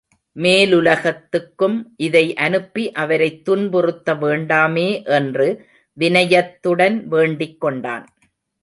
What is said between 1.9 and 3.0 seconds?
இதை அனுப்பி